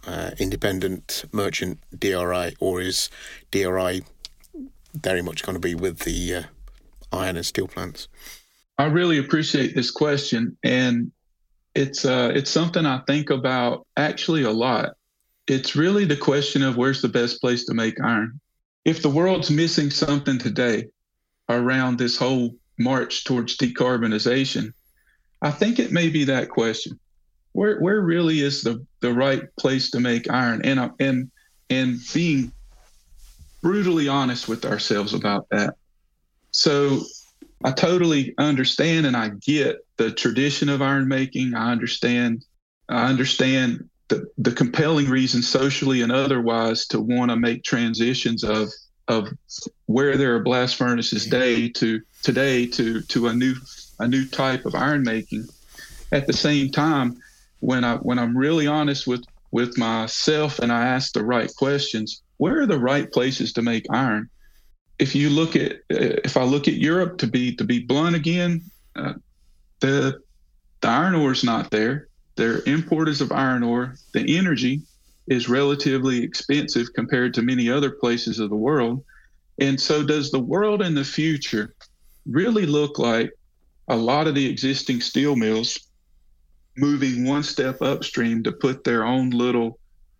[0.05, 3.09] uh, independent merchant DRI, or is
[3.51, 4.03] DRI
[4.93, 6.43] very much going to be with the uh,
[7.11, 8.07] iron and steel plants?
[8.77, 11.11] I really appreciate this question, and
[11.75, 14.95] it's uh, it's something I think about actually a lot.
[15.47, 18.39] It's really the question of where's the best place to make iron.
[18.83, 20.87] If the world's missing something today
[21.49, 24.73] around this whole march towards decarbonization,
[25.41, 26.99] I think it may be that question.
[27.53, 30.61] Where where really is the the right place to make iron?
[30.63, 31.31] And uh, and
[31.69, 32.51] and being
[33.61, 35.75] brutally honest with ourselves about that.
[36.51, 37.01] So
[37.63, 41.53] I totally understand and I get the tradition of iron making.
[41.53, 42.43] I understand
[42.89, 48.69] I understand the, the compelling reasons socially and otherwise to want to make transitions of
[49.07, 49.29] of
[49.85, 53.55] where there are blast furnaces day to today to to a new
[53.99, 55.47] a new type of iron making.
[56.11, 57.21] At the same time,
[57.59, 62.21] when I when I'm really honest with with myself and I ask the right questions,
[62.37, 64.29] where are the right places to make iron?
[64.99, 68.61] If you look at if I look at Europe to be to be blunt again,
[68.95, 69.13] uh,
[69.79, 70.19] the
[70.81, 72.07] the iron ore is not there.
[72.35, 73.95] They're importers of iron ore.
[74.13, 74.81] The energy
[75.27, 79.03] is relatively expensive compared to many other places of the world.
[79.59, 81.73] And so, does the world in the future
[82.25, 83.31] really look like
[83.87, 85.79] a lot of the existing steel mills
[86.77, 89.79] moving one step upstream to put their own little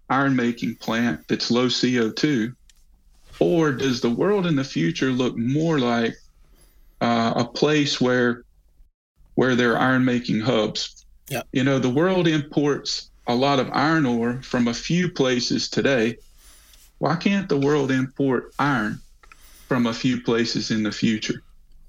[0.10, 2.56] iron making plant that's low CO2?
[3.40, 6.16] Or does the world in the future look more like
[7.02, 8.44] uh, a place where
[9.36, 11.06] where there are iron making hubs?
[11.30, 11.42] Yeah.
[11.52, 16.18] You know, the world imports a lot of iron ore from a few places today.
[17.00, 19.02] Why can't the world import iron
[19.68, 21.42] from a few places in the future?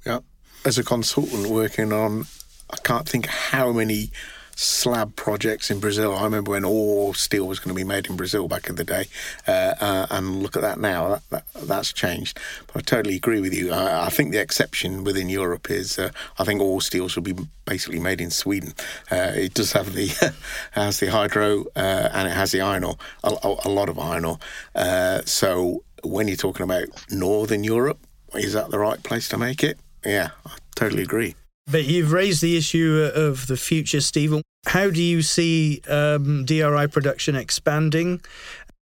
[0.04, 0.20] Yeah.
[0.64, 2.26] As a consultant working on,
[2.70, 4.11] I can't think how many
[4.56, 6.16] slab projects in Brazil.
[6.16, 8.84] I remember when all steel was going to be made in Brazil back in the
[8.84, 9.06] day,
[9.46, 11.08] uh, uh, and look at that now.
[11.08, 12.40] That, that, that's changed.
[12.66, 13.72] But I totally agree with you.
[13.72, 17.34] I, I think the exception within Europe is uh, I think all steel should be
[17.66, 18.72] basically made in Sweden.
[19.12, 20.08] Uh, it does have the
[20.72, 24.24] has the hydro uh, and it has the iron ore, a, a lot of iron
[24.24, 24.38] ore.
[24.74, 27.98] Uh, so when you're talking about Northern Europe,
[28.34, 29.78] is that the right place to make it?
[30.04, 31.34] Yeah, I totally agree.
[31.68, 34.42] But you've raised the issue of the future, Stephen.
[34.66, 38.20] How do you see um, DRI production expanding?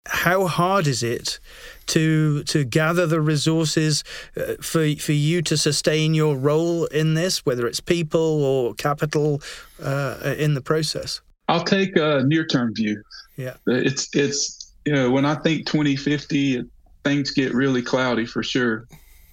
[0.07, 1.41] How hard is it
[1.87, 4.05] to to gather the resources
[4.37, 9.43] uh, for for you to sustain your role in this, whether it's people or capital
[9.83, 11.21] uh, in the process?
[11.49, 13.03] I'll take a near term view.
[13.37, 16.63] Yeah, it's it's you know when I think 2050,
[17.05, 18.87] things get really cloudy for sure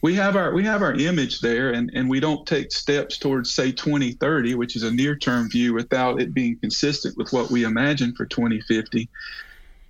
[0.03, 3.51] we have our we have our image there and and we don't take steps towards
[3.55, 7.63] say 2030 which is a near term view without it being consistent with what we
[7.63, 9.09] imagine for 2050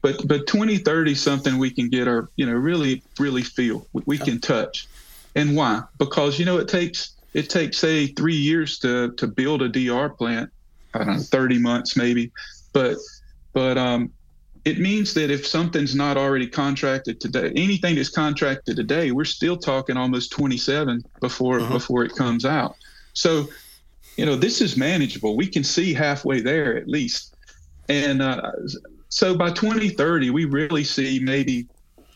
[0.04, 4.18] but but 2030 something we can get our you know really really feel we, we
[4.20, 4.88] can touch.
[5.36, 5.82] And why?
[5.98, 10.10] Because you know it takes it takes say three years to to build a dr
[10.16, 10.52] plant.
[10.94, 12.32] I don't know 30 months maybe.
[12.74, 12.98] But
[13.54, 14.12] but um
[14.66, 19.58] it means that if something's not already contracted today, anything that's contracted today, we're still
[19.58, 21.74] talking almost 27 before uh-huh.
[21.74, 22.76] before it comes out.
[23.14, 23.48] So,
[24.16, 25.36] you know, this is manageable.
[25.36, 27.36] We can see halfway there at least.
[27.90, 28.52] And uh,
[29.10, 31.68] so by 2030, we really see maybe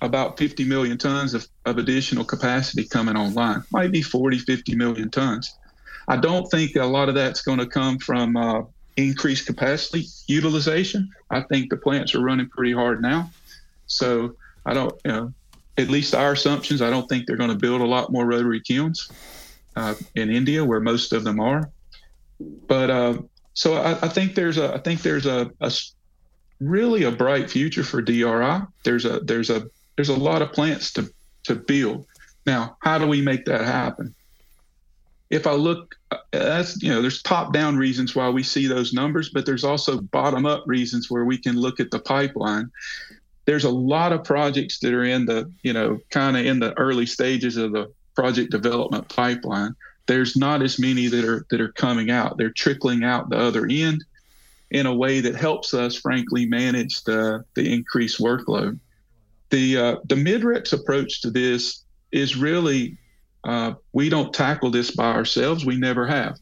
[0.01, 5.09] about 50 million tons of, of additional capacity coming online, might be 40, 50 million
[5.09, 5.53] tons.
[6.07, 8.61] I don't think a lot of that's going to come from uh,
[8.97, 11.09] increased capacity utilization.
[11.29, 13.31] I think the plants are running pretty hard now.
[13.87, 15.33] So I don't, you know,
[15.77, 18.59] at least our assumptions, I don't think they're going to build a lot more rotary
[18.59, 19.09] kilns
[19.75, 21.69] uh, in India, where most of them are.
[22.39, 23.17] But uh,
[23.53, 25.71] so I, I, think there's a, I think there's a, a
[26.59, 28.61] really a bright future for DRI.
[28.83, 31.11] There's a, there's a, there's a lot of plants to
[31.43, 32.05] to build.
[32.45, 34.13] Now, how do we make that happen?
[35.29, 35.96] if I look,
[36.31, 40.63] that's you know, there's top-down reasons why we see those numbers, but there's also bottom-up
[40.65, 42.71] reasons where we can look at the pipeline.
[43.45, 46.77] There's a lot of projects that are in the you know kind of in the
[46.77, 49.75] early stages of the project development pipeline.
[50.05, 52.37] There's not as many that are that are coming out.
[52.37, 54.03] They're trickling out the other end
[54.71, 58.79] in a way that helps us, frankly, manage the the increased workload.
[59.49, 62.97] The uh, the Midrex approach to this is really
[63.47, 65.65] uh, we don't tackle this by ourselves.
[65.65, 66.37] We never have.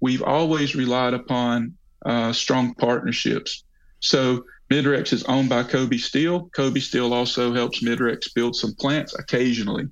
[0.00, 3.64] We've always relied upon uh, strong partnerships.
[4.00, 6.50] So Midrex is owned by Kobe Steel.
[6.54, 9.88] Kobe Steel also helps Midrex build some plants occasionally.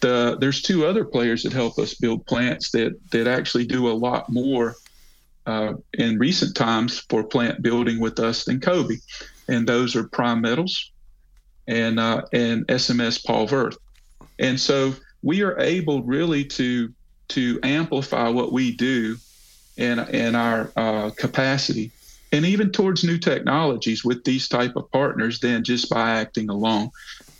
[0.00, 3.96] The, there's two other players that help us build plants that that actually do a
[3.96, 4.74] lot more
[5.46, 8.96] uh, in recent times for plant building with us than Kobe,
[9.48, 10.90] and those are Primetals
[11.66, 13.78] and uh, and SMS Paul Wurth.
[14.38, 16.92] And so we are able really to
[17.28, 19.16] to amplify what we do
[19.76, 21.90] in in our uh, capacity.
[22.30, 26.90] And even towards new technologies with these type of partners than just by acting alone.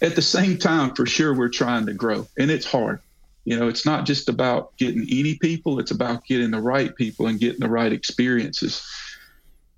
[0.01, 3.01] At the same time for sure we're trying to grow and it's hard.
[3.45, 7.27] You know it's not just about getting any people it's about getting the right people
[7.27, 8.87] and getting the right experiences.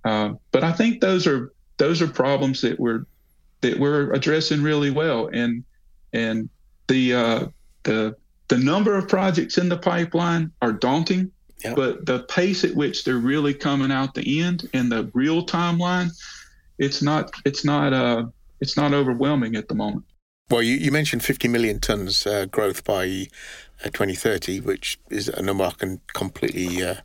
[0.03, 3.05] Uh, but i think those are those are problems that we're
[3.61, 5.29] that we're addressing really well.
[5.33, 5.65] And
[6.13, 6.49] and
[6.89, 7.47] the uh,
[7.85, 8.17] the
[8.49, 11.31] the number of projects in the pipeline are daunting,
[11.63, 11.77] yep.
[11.77, 16.11] but the pace at which they're really coming out the end and the real timeline,
[16.79, 18.25] it's not it's not uh
[18.61, 20.05] it's not overwhelming at the moment.
[20.51, 23.29] Well, you, you mentioned 50 million tons uh, growth by
[23.85, 26.97] uh, 2030, which is a number I can completely uh,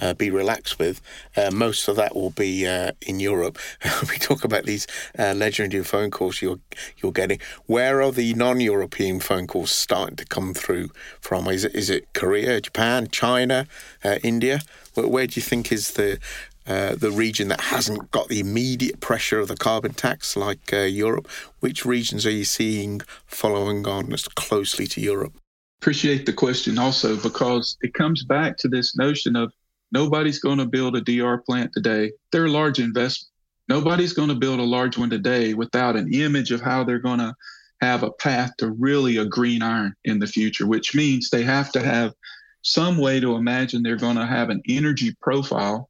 [0.00, 1.00] uh, be relaxed with.
[1.36, 3.58] Uh, most of that will be uh, in Europe.
[4.08, 4.86] we talk about these
[5.18, 6.60] uh, legendary phone calls you're
[6.98, 7.40] you're getting.
[7.66, 11.48] Where are the non-European phone calls starting to come through from?
[11.48, 13.66] Is it is it Korea, Japan, China,
[14.04, 14.60] uh, India?
[14.94, 16.18] Where, where, do you think is the
[16.66, 21.28] uh, the region that hasn't got the immediate pressure of the carbon tax like Europe?
[21.60, 25.34] Which regions are you seeing following on as closely to Europe?
[25.80, 29.52] Appreciate the question also because it comes back to this notion of
[29.96, 32.12] Nobody's going to build a DR plant today.
[32.30, 33.30] They're a large investment.
[33.66, 37.20] Nobody's going to build a large one today without an image of how they're going
[37.20, 37.34] to
[37.80, 41.72] have a path to really a green iron in the future, which means they have
[41.72, 42.12] to have
[42.60, 45.88] some way to imagine they're going to have an energy profile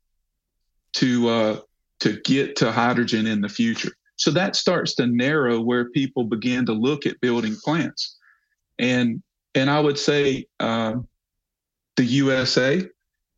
[0.92, 1.61] to uh,
[1.99, 3.90] to get to hydrogen in the future.
[4.14, 8.16] So that starts to narrow where people begin to look at building plants,
[8.79, 9.21] and
[9.57, 10.95] and I would say uh,
[11.97, 12.88] the USA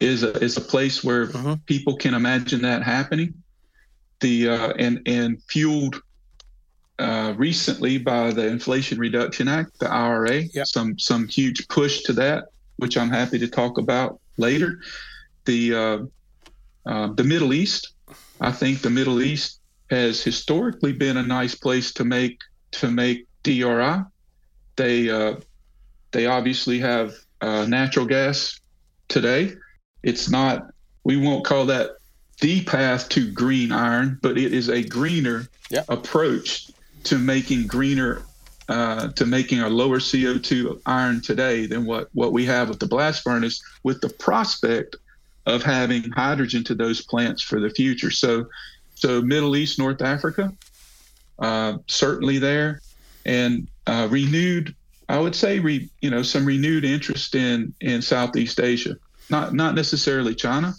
[0.00, 1.56] is a, is a place where uh-huh.
[1.66, 3.34] people can imagine that happening.
[4.20, 6.00] The uh, and and fueled
[6.98, 10.66] uh, recently by the Inflation Reduction Act, the IRA, yep.
[10.66, 14.80] some some huge push to that, which I'm happy to talk about later.
[15.44, 15.98] The uh,
[16.86, 17.92] uh the Middle East,
[18.40, 22.40] I think the Middle East has historically been a nice place to make
[22.72, 24.02] to make DRI.
[24.76, 25.36] They uh,
[26.10, 28.60] they obviously have uh, natural gas
[29.08, 29.54] today
[30.02, 30.72] it's not,
[31.04, 31.96] we won't call that
[32.40, 35.48] the path to green iron, but it is a greener
[35.88, 36.70] approach
[37.04, 38.22] to making greener,
[38.68, 42.86] uh, to making a lower CO2 iron today than what, what we have with the
[42.86, 44.96] blast furnace, with the prospect
[45.46, 48.10] of having hydrogen to those plants for the future.
[48.10, 48.46] So,
[48.94, 50.52] so Middle East, North Africa,
[51.38, 52.82] uh, certainly there,
[53.24, 54.74] and uh, renewed,
[55.08, 58.96] I would say, re, you know, some renewed interest in in Southeast Asia
[59.30, 60.74] not not necessarily China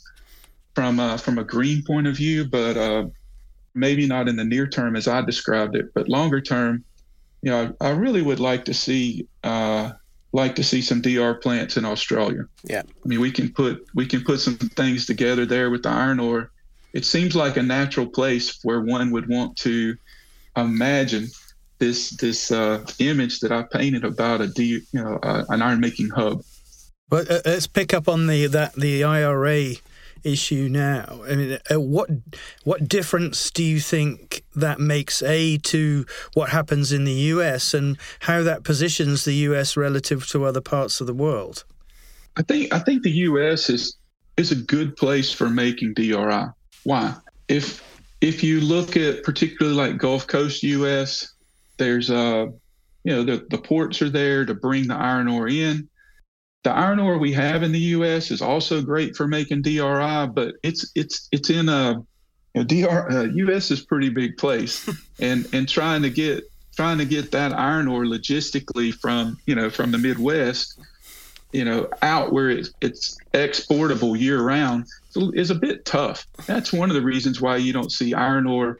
[0.75, 3.07] from uh, from a green point of view, but uh,
[3.73, 6.83] maybe not in the near term as I described it, but longer term.
[7.41, 9.91] You know, I, I really would like to see uh,
[10.33, 12.45] like to see some DR plants in Australia.
[12.63, 15.89] Yeah, I mean we can put we can put some things together there with the
[15.89, 16.51] iron ore
[16.93, 19.95] it seems like a natural place where one would want to
[20.55, 21.27] imagine
[21.77, 25.79] this this uh, image that I painted about a D, you know uh, an iron
[25.79, 26.43] making hub.
[27.09, 29.75] But uh, let's pick up on the that the IRA
[30.23, 31.21] issue now.
[31.27, 32.09] I mean, uh, what
[32.63, 37.97] what difference do you think that makes a to what happens in the US and
[38.19, 41.63] how that positions the US relative to other parts of the world?
[42.37, 43.97] I think I think the US is
[44.37, 46.45] is a good place for making DRI.
[46.83, 47.15] Why?
[47.47, 47.83] If
[48.21, 51.33] if you look at particularly like Gulf Coast US,
[51.77, 52.47] there's uh
[53.03, 55.89] you know the, the ports are there to bring the iron ore in.
[56.63, 58.31] The iron ore we have in the U.S.
[58.31, 62.03] is also great for making DRI, but it's it's it's in a
[62.53, 63.71] you know, DR uh, U.S.
[63.71, 64.89] is pretty big place,
[65.19, 66.43] and and trying to get
[66.75, 70.79] trying to get that iron ore logistically from you know from the Midwest,
[71.53, 74.85] you know, out where it's it's exportable year round
[75.15, 76.27] is a bit tough.
[76.45, 78.79] That's one of the reasons why you don't see iron ore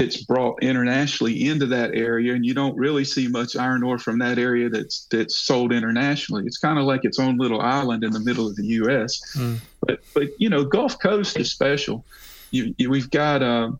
[0.00, 4.18] that's brought internationally into that area, and you don't really see much iron ore from
[4.18, 6.44] that area that's that's sold internationally.
[6.46, 9.20] It's kind of like its own little island in the middle of the U.S.
[9.36, 9.60] Mm.
[9.86, 12.04] But but you know, Gulf Coast is special.
[12.50, 13.72] You, you, we've got uh,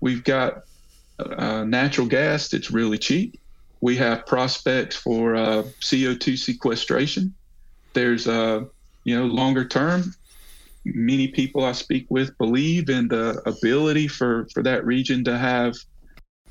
[0.00, 0.64] we've got
[1.18, 3.38] uh, natural gas that's really cheap.
[3.82, 7.34] We have prospects for uh, CO2 sequestration.
[7.92, 8.64] There's uh,
[9.04, 10.14] you know longer term
[10.84, 15.74] many people I speak with believe in the ability for, for that region to have,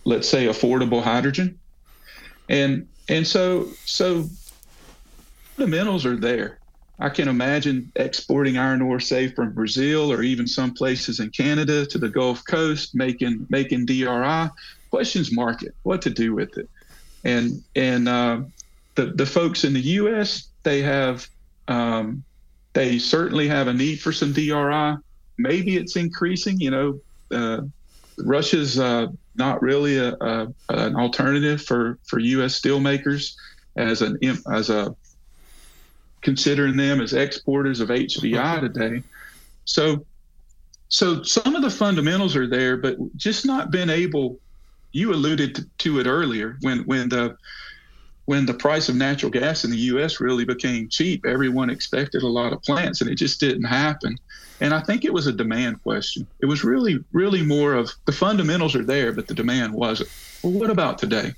[0.05, 1.59] let's say, affordable hydrogen.
[2.47, 4.27] And and so so
[5.55, 6.59] fundamentals are there.
[6.99, 11.85] I can imagine exporting iron ore, say, from Brazil or even some places in Canada
[11.85, 14.49] to the Gulf Coast, making making DRI.
[14.89, 16.67] Questions market, what to do with it,
[17.23, 18.41] and and uh,
[18.95, 20.47] the the folks in the U.S.
[20.63, 21.27] they have
[21.67, 22.23] um,
[22.79, 24.95] they certainly have a need for some DRI.
[25.37, 26.61] Maybe it's increasing.
[26.61, 26.99] You know,
[27.29, 27.61] uh,
[28.19, 32.57] Russia's uh, not really a, a, an alternative for, for U.S.
[32.57, 33.35] steelmakers
[33.75, 34.17] as an
[34.49, 34.95] as a
[36.21, 39.03] considering them as exporters of HBI today.
[39.65, 40.05] So,
[40.87, 44.39] so some of the fundamentals are there, but just not been able.
[44.93, 47.35] You alluded to, to it earlier when when the
[48.29, 52.27] when the price of natural gas in the US really became cheap, everyone expected a
[52.27, 54.19] lot of plants and it just didn't happen.
[54.61, 56.27] And I think it was a demand question.
[56.39, 60.11] It was really, really more of the fundamentals are there, but the demand wasn't.
[60.43, 61.33] Well, what about today?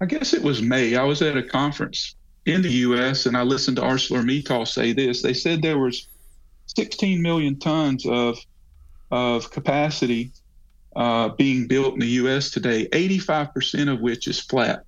[0.00, 0.96] I guess it was May.
[0.96, 2.16] I was at a conference
[2.46, 5.22] in the US and I listened to ArcelorMittal say this.
[5.22, 6.08] They said there was
[6.66, 8.36] 16 million tons of
[9.12, 10.32] of capacity
[10.96, 12.50] uh, being built in the U.S.
[12.50, 14.85] today, 85% of which is flat.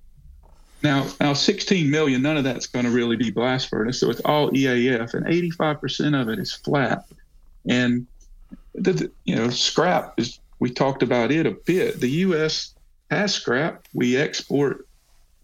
[0.81, 3.99] Now, now 16 million, none of that's going to really be blast furnace.
[3.99, 7.05] So it's all EAF, and 85% of it is flat.
[7.67, 8.07] And
[8.73, 10.39] the, you know, scrap is.
[10.59, 12.01] We talked about it a bit.
[12.01, 12.75] The U.S.
[13.09, 13.85] has scrap.
[13.93, 14.85] We export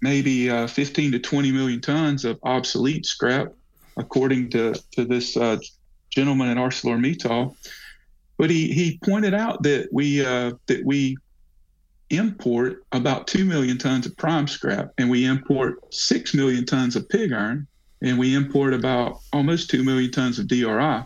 [0.02, 3.54] maybe uh, 15 to 20 million tons of obsolete scrap,
[3.96, 5.58] according to to this uh,
[6.10, 7.56] gentleman at ArcelorMittal.
[8.38, 11.18] But he he pointed out that we uh, that we
[12.10, 17.08] import about 2 million tons of prime scrap and we import 6 million tons of
[17.10, 17.68] pig iron
[18.02, 21.04] and we import about almost 2 million tons of DRI.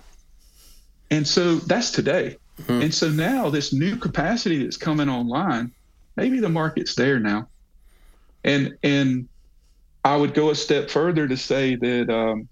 [1.12, 2.38] And so that's today.
[2.62, 2.82] Mm-hmm.
[2.82, 5.72] And so now this new capacity that's coming online,
[6.16, 7.48] maybe the market's there now.
[8.44, 9.28] And and
[10.04, 12.48] I would go a step further to say that um,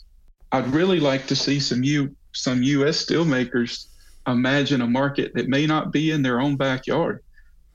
[0.51, 3.05] I'd really like to see some U some U.S.
[3.05, 3.87] steelmakers
[4.27, 7.23] imagine a market that may not be in their own backyard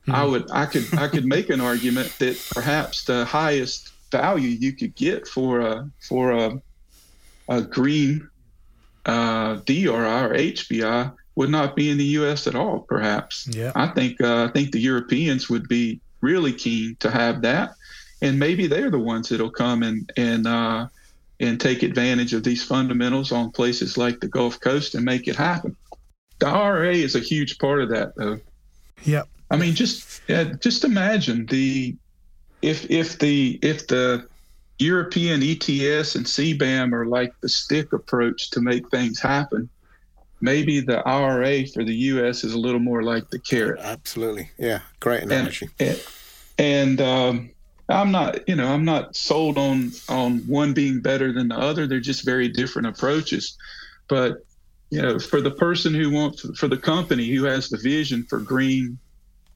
[0.03, 0.15] Mm-hmm.
[0.15, 4.73] I would I could I could make an argument that perhaps the highest value you
[4.73, 6.61] could get for a for a
[7.47, 8.29] a green
[9.05, 12.47] uh, DRI or HBI would not be in the U.S.
[12.47, 12.79] at all.
[12.79, 13.47] Perhaps.
[13.51, 13.71] Yeah.
[13.75, 17.75] I think uh, I think the Europeans would be really keen to have that,
[18.21, 20.87] and maybe they're the ones that'll come and and uh,
[21.39, 25.35] and take advantage of these fundamentals on places like the Gulf Coast and make it
[25.35, 25.75] happen.
[26.39, 28.39] The IRA is a huge part of that, though.
[29.03, 29.27] Yep.
[29.53, 31.95] I mean, just yeah, just imagine the
[32.63, 34.27] if if the if the
[34.79, 39.69] European ETS and CBAM are like the stick approach to make things happen.
[40.41, 42.43] Maybe the IRA for the U.S.
[42.43, 43.79] is a little more like the carrot.
[43.79, 45.69] Absolutely, yeah, great analogy.
[45.79, 46.03] And,
[46.57, 47.51] and um,
[47.89, 51.85] I'm not, you know, I'm not sold on on one being better than the other.
[51.85, 53.55] They're just very different approaches.
[54.07, 54.43] But
[54.89, 58.39] you know, for the person who wants, for the company who has the vision for
[58.39, 58.97] green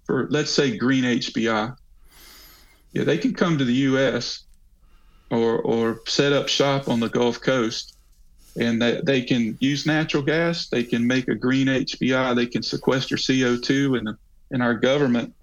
[0.07, 1.75] for let's say green HBI,
[2.93, 4.43] yeah, they can come to the U.S.
[5.29, 7.97] or or set up shop on the Gulf Coast
[8.57, 10.67] and they, they can use natural gas.
[10.67, 12.35] They can make a green HBI.
[12.35, 14.17] They can sequester CO2, and
[14.49, 15.33] and our government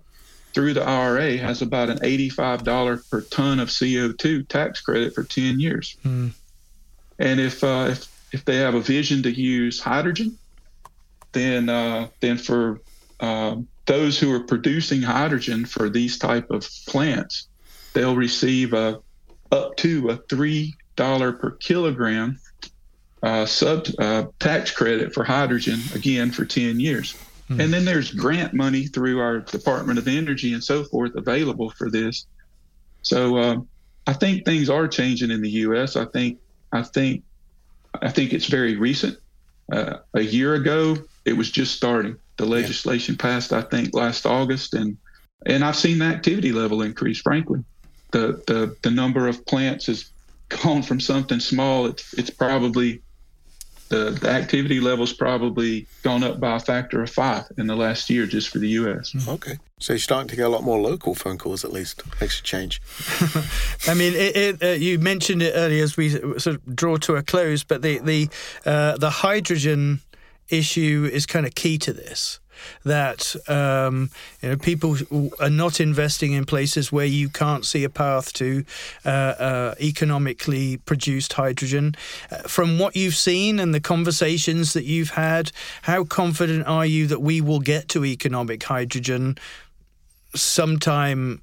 [0.53, 5.59] through the IRA has about an $85 per ton of CO2 tax credit for 10
[5.59, 5.97] years.
[6.05, 6.33] Mm.
[7.19, 10.37] And if uh, if if they have a vision to use hydrogen,
[11.33, 12.81] then uh, then for
[13.21, 17.49] um, those who are producing hydrogen for these type of plants,
[17.93, 19.01] they'll receive a
[19.53, 22.39] up to a three dollar per kilogram
[23.23, 27.15] uh, sub uh, tax credit for hydrogen again for 10 years.
[27.49, 27.61] Mm-hmm.
[27.61, 31.91] And then there's grant money through our Department of Energy and so forth available for
[31.91, 32.27] this.
[33.03, 33.69] So um,
[34.07, 35.97] I think things are changing in the U.S.
[35.97, 36.39] I think
[36.73, 37.23] I think
[38.01, 39.19] I think it's very recent.
[39.73, 42.17] Uh, a year ago, it was just starting.
[42.37, 43.23] The legislation yeah.
[43.23, 44.97] passed, I think, last August, and
[45.47, 47.21] and I've seen the activity level increase.
[47.21, 47.65] Frankly,
[48.11, 50.11] the the the number of plants has
[50.49, 51.87] gone from something small.
[51.87, 53.03] It's it's probably
[53.89, 58.09] the, the activity level's probably gone up by a factor of five in the last
[58.09, 59.13] year just for the U.S.
[59.13, 59.31] Hmm.
[59.31, 62.03] Okay, so you're starting to get a lot more local phone calls, at least.
[62.21, 62.81] Makes a change.
[63.87, 67.17] I mean, it, it, uh, you mentioned it earlier as we sort of draw to
[67.17, 68.29] a close, but the the
[68.65, 70.01] uh, the hydrogen
[70.49, 72.41] issue is kind of key to this
[72.85, 74.11] that um,
[74.43, 74.97] you know people
[75.41, 78.65] are not investing in places where you can't see a path to
[79.05, 81.95] uh, uh, economically produced hydrogen.
[82.31, 85.51] Uh, from what you've seen and the conversations that you've had,
[85.83, 89.37] how confident are you that we will get to economic hydrogen
[90.35, 91.43] sometime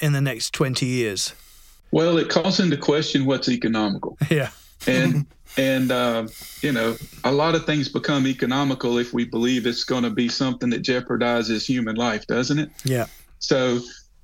[0.00, 1.34] in the next 20 years?
[1.90, 4.18] Well, it calls into question what's economical.
[4.30, 4.50] Yeah.
[4.86, 5.26] and
[5.56, 6.26] and uh,
[6.62, 10.28] you know a lot of things become economical if we believe it's going to be
[10.28, 12.70] something that jeopardizes human life doesn't it?
[12.84, 13.06] Yeah.
[13.38, 13.80] So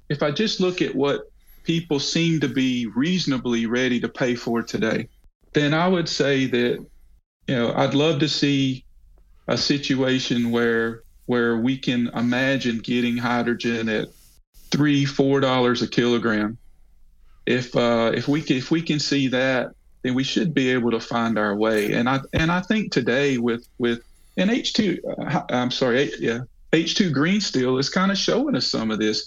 [0.09, 1.31] if i just look at what
[1.63, 5.07] people seem to be reasonably ready to pay for today
[5.53, 6.85] then i would say that
[7.47, 8.85] you know i'd love to see
[9.47, 14.09] a situation where where we can imagine getting hydrogen at
[14.71, 16.59] three four dollars a kilogram.
[17.47, 19.71] If uh, if we can, if we can see that
[20.03, 21.93] then we should be able to find our way.
[21.93, 24.03] And I and I think today with with
[24.37, 26.41] and H two, uh, I'm sorry, yeah,
[26.73, 29.27] H two Green Steel is kind of showing us some of this.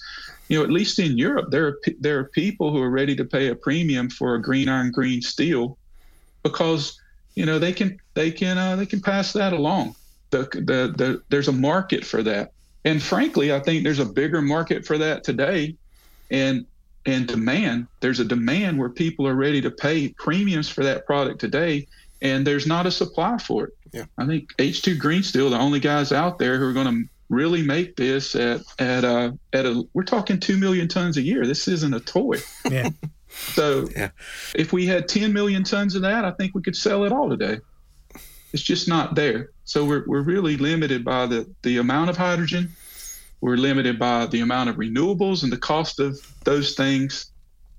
[0.50, 3.26] You know, at least in Europe, there are there are people who are ready to
[3.26, 5.78] pay a premium for a green iron green steel
[6.44, 7.00] because
[7.36, 9.96] you know they can they can uh, they can pass that along.
[10.32, 12.52] The, the the there's a market for that,
[12.86, 15.76] and frankly, I think there's a bigger market for that today.
[16.32, 16.66] And
[17.06, 17.88] and demand.
[18.00, 21.88] There's a demand where people are ready to pay premiums for that product today,
[22.22, 23.74] and there's not a supply for it.
[23.92, 24.06] Yeah.
[24.18, 27.62] I think H2 Green Steel, the only guys out there who are going to really
[27.62, 31.46] make this at at a uh, at a we're talking two million tons a year.
[31.46, 32.38] This isn't a toy.
[32.70, 32.90] Yeah.
[33.30, 34.10] so yeah.
[34.56, 37.30] if we had 10 million tons of that, I think we could sell it all
[37.30, 37.60] today.
[38.52, 39.50] It's just not there.
[39.64, 42.70] So we're we're really limited by the the amount of hydrogen
[43.44, 47.30] we're limited by the amount of renewables and the cost of those things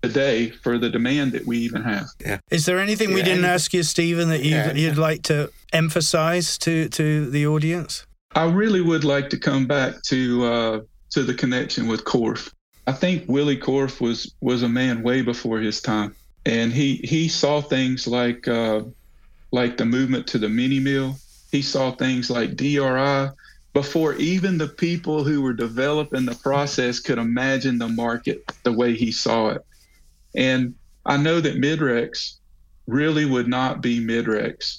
[0.02, 2.04] today for the demand that we even have.
[2.20, 2.38] Yeah.
[2.50, 3.14] Is there anything yeah.
[3.14, 4.74] we didn't ask you, Stephen, that you'd, yeah.
[4.74, 8.04] you'd like to emphasize to, to the audience?
[8.34, 12.52] I really would like to come back to uh, to the connection with Korf.
[12.86, 17.28] I think Willy Korf was was a man way before his time, and he he
[17.28, 18.82] saw things like uh,
[19.50, 21.16] like the movement to the mini mill.
[21.52, 23.30] He saw things like DRI
[23.74, 28.94] before even the people who were developing the process could imagine the market the way
[28.94, 29.66] he saw it.
[30.34, 32.36] And I know that Midrex
[32.86, 34.78] really would not be Midrex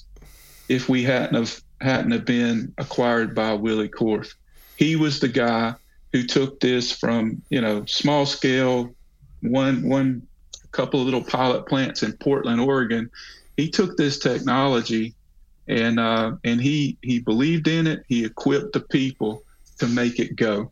[0.68, 4.34] if we hadn't have hadn't have been acquired by Willy Korf.
[4.76, 5.74] He was the guy
[6.12, 8.94] who took this from, you know, small scale,
[9.42, 10.26] one one
[10.72, 13.10] couple of little pilot plants in Portland, Oregon.
[13.58, 15.14] He took this technology
[15.68, 18.04] and uh, and he he believed in it.
[18.08, 19.42] He equipped the people
[19.78, 20.70] to make it go,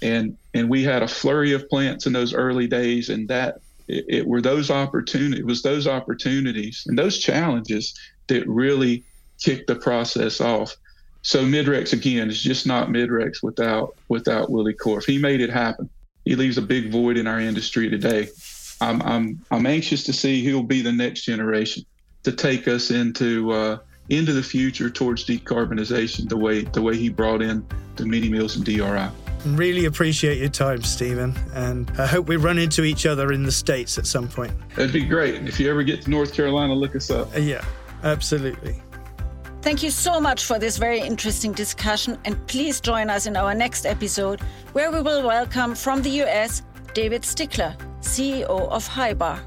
[0.00, 4.04] and and we had a flurry of plants in those early days, and that it,
[4.08, 5.40] it were those opportunities.
[5.40, 7.94] It was those opportunities and those challenges
[8.28, 9.04] that really
[9.40, 10.76] kicked the process off.
[11.22, 15.04] So Midrex again is just not Midrex without without Willy Korf.
[15.04, 15.88] He made it happen.
[16.24, 18.28] He leaves a big void in our industry today.
[18.80, 21.84] I'm I'm I'm anxious to see who'll be the next generation
[22.24, 23.78] to take us into uh,
[24.12, 28.56] into the future towards decarbonization the way the way he brought in the mini mills
[28.56, 29.08] and DRI.
[29.44, 33.50] Really appreciate your time, Stephen, and I hope we run into each other in the
[33.50, 34.52] States at some point.
[34.76, 35.48] That'd be great.
[35.48, 37.34] If you ever get to North Carolina, look us up.
[37.34, 37.64] Uh, yeah,
[38.04, 38.80] absolutely.
[39.60, 43.54] Thank you so much for this very interesting discussion, and please join us in our
[43.54, 44.40] next episode
[44.74, 46.62] where we will welcome from the US
[46.94, 49.40] David Stickler, CEO of Hybar.